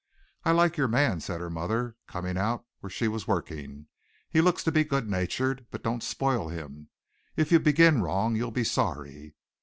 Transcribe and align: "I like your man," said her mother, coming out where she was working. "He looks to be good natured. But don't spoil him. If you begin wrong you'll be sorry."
"I 0.43 0.51
like 0.51 0.77
your 0.77 0.87
man," 0.87 1.19
said 1.19 1.41
her 1.41 1.49
mother, 1.51 1.95
coming 2.07 2.35
out 2.35 2.65
where 2.79 2.89
she 2.89 3.07
was 3.07 3.27
working. 3.27 3.85
"He 4.31 4.41
looks 4.41 4.63
to 4.63 4.71
be 4.71 4.83
good 4.83 5.07
natured. 5.07 5.67
But 5.69 5.83
don't 5.83 6.01
spoil 6.01 6.49
him. 6.49 6.89
If 7.35 7.51
you 7.51 7.59
begin 7.59 8.01
wrong 8.01 8.35
you'll 8.35 8.49
be 8.49 8.63
sorry." 8.63 9.35